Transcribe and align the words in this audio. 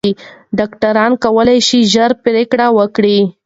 ډاکټران 0.57 1.11
کولی 1.23 1.59
شي 1.67 1.79
ژر 1.93 2.11
پریکړه 2.23 2.67
وکړي. 2.77 3.19